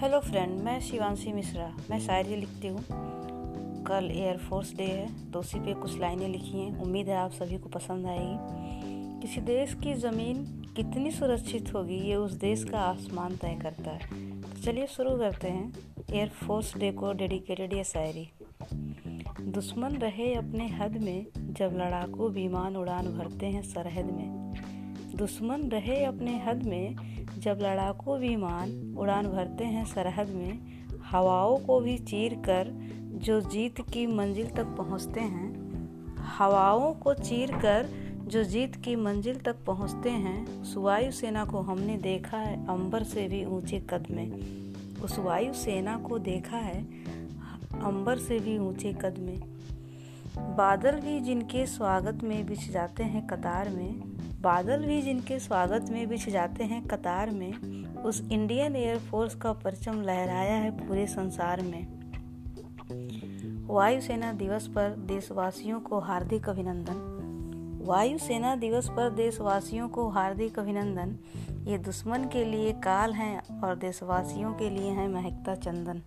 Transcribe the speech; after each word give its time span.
Hello 0.00 0.18
friend 0.20 0.60
मैं 0.60 0.80
शिवांशी 0.80 1.32
मिश्रा। 1.32 1.64
मैं 1.90 1.98
शायरी 2.00 2.36
लिखती 2.36 2.68
हूँ। 2.68 2.84
कल 3.84 4.10
एयरफोर्स 4.10 4.72
डे 4.76 4.84
है 4.84 5.30
तो 5.30 5.38
उसी 5.38 5.58
पे 5.60 5.74
कुछ 5.74 5.98
लाइनें 5.98 6.28
लिखी 6.28 6.58
हैं। 6.58 6.80
उम्मीद 6.80 7.08
है 7.08 7.16
आप 7.16 7.30
सभी 7.30 7.58
को 7.58 7.68
पसंद 7.68 8.06
आएगी। 8.06 9.20
किसी 9.20 9.40
देश 9.40 9.74
की 9.74 9.94
ज़मीन 9.94 10.42
कितनी 10.76 11.10
सुरक्षित 11.10 11.74
होगी, 11.74 11.98
ये 11.98 12.14
उस 12.14 12.32
देश 12.32 12.64
का 12.64 12.78
आसमान 12.78 13.36
तय 13.36 13.58
करता 13.62 13.90
है। 13.90 14.40
तो 14.42 14.62
चलिए 14.62 14.86
शुरू 14.86 15.16
करते 15.18 15.48
हैं। 15.48 15.72
एयरफोर्स 16.12 16.76
डे 16.76 16.92
को 16.92 17.12
डेडिकेटेड 17.12 17.72
ये 17.72 17.84
शायरी। 17.84 18.28
दुश्मन 19.42 19.96
रहे 19.96 20.34
अपने 20.34 20.68
हद 20.68 20.96
में, 20.96 21.26
जब 21.36 21.76
लड़ाकू 21.76 22.28
विमान 22.28 22.76
उड़ान 22.76 23.18
भरते 23.18 23.46
हैं 23.46 23.62
सरहद 23.62 24.10
में। 24.10 24.40
दुश्मन 25.16 25.62
रहे 25.62 26.04
अपने 26.04 26.38
हद 26.38 26.62
में 26.62 26.96
जब 27.40 27.58
लड़ाकू 27.62 28.16
विमान 28.16 28.94
उड़ान 28.98 29.26
भरते 29.26 29.64
हैं 29.64 29.84
सरहद 29.84 30.28
में, 30.28 30.58
हवाओं 31.04 31.56
को 31.56 31.80
भी 31.80 31.96
चीर 31.98 32.34
कर 32.34 32.68
जो 33.24 33.40
जीत 33.40 33.80
की 33.80 34.06
मंजिल 34.06 34.46
तक 34.46 34.64
पहुँचते 34.78 35.20
हैं, 35.20 35.48
हवाओं 36.38 36.92
को 36.94 37.14
चीर 37.14 37.52
कर 37.52 37.88
जो 38.26 38.42
जीत 38.44 38.76
की 38.76 38.96
मंजिल 38.96 39.40
तक 39.40 39.56
पहुँचते 39.66 40.10
हैं 40.10 40.62
उस 40.62 40.74
वायुसेना 40.76 41.44
को 41.44 41.60
हमने 41.60 41.96
देखा 41.96 42.38
है 42.38 42.66
अंबर 42.66 43.02
से 43.02 43.28
भी 43.28 43.44
ऊँचे 43.44 43.80
कद 43.90 44.06
में। 44.10 44.30
उस 45.02 45.18
वायुसेना 45.18 45.96
को 45.98 46.18
देखा 46.18 46.56
है 46.56 46.82
अंबर 47.82 48.18
से 48.18 48.38
भी 48.38 48.58
ऊँचे 48.58 48.92
कद 48.92 49.18
में। 49.18 49.40
बादल 50.56 51.00
भी 51.00 51.20
जिनके 51.20 51.66
स्वागत 51.66 52.22
में 52.24 52.46
बिछ 52.46 52.70
जाते 52.70 53.02
हैं 53.02 53.26
कतार 53.26 53.68
में 53.68 54.19
बादल 54.40 54.84
भी 54.84 55.02
जिनके 55.02 55.38
स्वागत 55.38 55.90
में 55.90 56.08
बिछ 56.08 56.28
जाते 56.28 56.64
हैं 56.64 56.86
कतार 56.86 57.30
में, 57.30 57.52
उस 58.02 58.20
इंडियन 58.32 58.76
एयरफोर्स 58.76 59.34
का 59.34 59.52
परचम 59.52 60.00
लहराया 60.02 60.54
है 60.54 60.70
पूरे 60.70 61.06
संसार 61.06 61.60
में। 61.60 61.86
वायुसेना 63.66 64.32
दिवस 64.32 64.66
पर 64.66 64.96
देशवासियों 64.96 65.80
को 65.80 65.98
हार्दिक 65.98 66.48
अभिनंदन। 66.48 67.82
वायुसेना 67.86 68.56
दिवस 68.56 68.88
पर 68.88 69.10
देशवासियों 69.10 69.88
को 69.88 70.08
हार्दिक 70.08 70.58
अभिनंदन। 70.58 71.16
ये 71.70 71.78
दुश्मन 71.78 72.24
के 72.24 72.44
लिए 72.44 72.72
काल 72.72 73.12
हैं 73.12 73.60
और 73.60 73.76
देशवासियों 73.76 74.52
के 74.54 74.70
लिए 74.70 74.90
हैं 74.90 75.08
महकता 75.08 75.54
चंदन। 75.54 76.02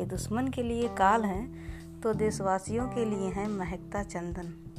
ये 0.00 0.06
दुश्मन 0.06 0.48
के 0.48 0.62
लिए 0.62 0.88
काल 0.88 1.24
हैं 1.24 2.00
तो 2.00 2.14
देशवासियों 2.14 2.88
के 2.88 3.04
लिए 3.04 3.28
हैं 3.28 3.48
महकता 3.48 4.02
चंदन। 4.02 4.69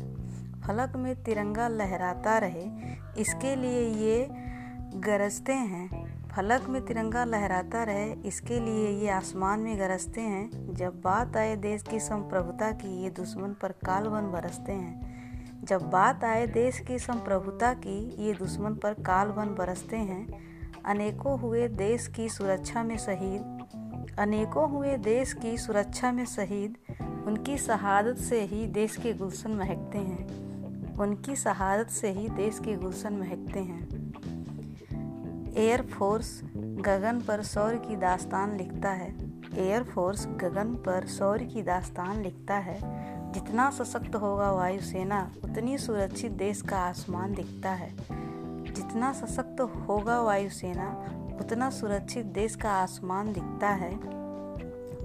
फलक 0.67 0.95
में 0.95 1.23
तिरंगा 1.23 1.67
लहराता 1.67 2.37
रहे, 2.37 2.65
इसके 3.17 3.55
लिए 3.55 3.81
ये 3.89 4.27
गरजते 4.95 5.53
हैं। 5.53 6.11
फलक 6.29 6.69
में 6.69 6.85
तिरंगा 6.85 7.23
लहराता 7.23 7.83
रहे, 7.83 8.11
इसके 8.11 8.59
लिए 8.59 8.89
ये 8.89 9.09
आसमान 9.09 9.59
में 9.59 9.79
गरजते 9.79 10.21
हैं। 10.21 10.73
जब 10.73 11.01
बात 11.01 11.37
आए 11.37 11.55
देश 11.55 11.83
की 11.83 11.99
संप्रभुता 11.99 12.71
की, 12.71 13.03
ये 13.03 13.09
दुश्मन 13.09 13.55
पर 13.61 13.71
कालबन 13.71 14.31
बरसते 14.31 14.71
हैं। 14.71 15.11
जब 15.63 15.81
बात 15.81 16.23
आए 16.23 16.47
देश 16.47 16.79
की 16.79 16.99
संप्रभुता 16.99 17.73
की, 17.73 18.27
ये 18.27 18.33
दुश्मन 18.33 18.75
पर 18.75 18.93
कालबन 18.93 19.55
बरसते 19.55 19.97
हैं। 19.97 20.51
अनेकों 20.85 21.39
हुए 21.39 21.67
देश 21.67 22.07
की 22.07 22.29
सुरक्षा 22.29 22.83
में 22.83 22.97
शहीद, 22.97 23.41
अनेकों 24.19 24.69
हुए 24.69 24.97
देश 24.97 25.33
की 25.33 25.57
सुरक्षा 25.57 26.11
में 26.11 26.25
शहीद, 26.25 26.75
उनकी 27.27 27.57
शहादत 27.57 28.17
से 28.17 28.41
ही 28.41 28.65
देश 28.65 28.95
के 28.95 29.13
गुलशन 29.13 29.51
महकते 29.51 29.97
हैं। 29.97 30.50
उनकी 31.01 31.35
शहादत 31.35 31.89
से 31.89 32.11
ही 32.11 32.29
देश 32.29 32.59
के 32.59 32.75
गुलशन 32.75 33.13
महकते 33.13 33.59
हैं। 33.59 34.11
एयरफोर्स 35.53 36.41
गगन 36.57 37.21
पर 37.27 37.43
शौर्य 37.43 37.77
की 37.77 37.95
दास्तान 37.95 38.57
लिखता 38.57 38.89
है। 38.89 39.31
एयरफोर्स 39.57 40.27
गगन 40.27 40.75
पर 40.85 41.07
शौर्य 41.07 41.45
की 41.45 41.61
दास्तान 41.61 42.21
लिखता 42.21 42.53
है। 42.53 42.79
जितना 43.31 43.69
सशक्त 43.69 44.15
होगा 44.15 44.51
वायुसेना, 44.51 45.31
उतनी 45.43 45.77
सुरक्षित 45.77 46.31
देश 46.31 46.61
का 46.61 46.79
आसमान 46.79 47.33
दिखता 47.33 47.69
है। 47.69 47.97
जितना 48.73 49.13
सशक्त 49.13 49.61
होगा 49.61 50.21
वायुसेना, 50.21 51.05
उतना 51.39 51.69
सुरक्षित 51.69 52.25
देश 52.25 52.55
का 52.55 52.71
आसमान 52.71 53.33
दिखता 53.33 53.69
है। 53.69 53.97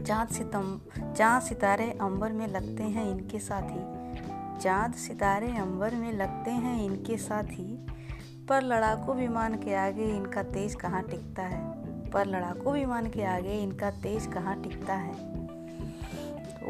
चाँद 0.04 0.28
सितम 0.28 0.80
चाँद 1.14 1.42
सितारे 1.42 1.90
अंबर 1.90 2.32
में 2.32 2.46
लगते 2.46 2.82
हैं 2.82 3.10
इनके 3.10 3.38
साथी। 3.38 4.06
चाँद 4.60 4.94
सितारे 4.94 5.56
अंबर 5.56 5.94
में 5.94 6.12
लगते 6.12 6.50
हैं 6.50 6.82
इनके 6.82 7.16
साथ 7.16 7.44
ही। 7.44 7.86
पर 8.48 8.62
लड़ाकू 8.62 9.12
विमान 9.12 9.54
के 9.54 9.74
आगे 9.74 10.04
इनका 10.04 10.42
तेज 10.42 10.74
कहाँ 10.74 11.02
टिकता 11.02 11.42
है? 11.42 11.86
पर 12.10 12.26
लड़ाकू 12.26 12.70
विमान 12.70 13.10
के 13.10 13.24
आगे 13.24 13.54
इनका 13.62 13.90
तेज 13.90 14.26
कहाँ 14.26 14.62
टिकता 14.62 14.94
है? 14.94 15.14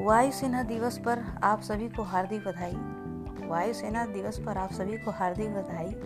वायुसेना 0.05 0.63
दिवस 0.63 0.99
पर 0.99 1.25
आप 1.43 1.61
सभी 1.61 1.89
को 1.89 2.03
हार्दिक 2.03 2.41
बधाई। 2.41 2.77
वायुसेना 3.49 4.07
दिवस 4.07 4.39
पर 4.39 4.59
आप 4.59 4.73
सभी 4.73 4.99
को 4.99 5.11
हार्दिक 5.11 5.55
बधाई। 5.55 5.97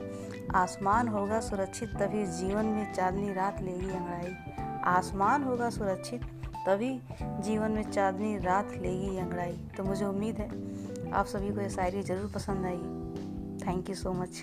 आसमान 0.55 1.09
होगा 1.09 1.41
सुरक्षित, 1.41 1.89
तभी 1.89 2.27
जीवन 2.27 2.65
में 2.65 2.93
चांदनी 2.93 3.33
रात 3.33 3.63
लेगी 3.63 3.91
अंगड़ाई। 3.91 4.37
आसमान 4.85 5.43
होगा 5.43 5.71
सुरक्षित 5.71 6.40
तभी 6.67 6.91
जीवन 7.43 7.71
में 7.71 7.91
चांदनी 7.91 8.37
रात 8.39 8.73
लेगी 8.83 9.17
अंगड़ाई। 9.19 9.57
तो 9.77 9.85
मुझे 9.85 10.05
उम्मीद 10.05 10.37
है 10.37 10.49
आप 11.11 11.27
सभी 11.27 11.53
को 11.55 11.61
ये 11.61 11.71
शायरी 11.71 12.03
ज़रूर 12.03 12.31
पसंद 12.35 12.67
आएगी। 12.67 13.67
Thank 13.67 13.89
you 13.89 13.95
so 13.95 14.13
much 14.13 14.43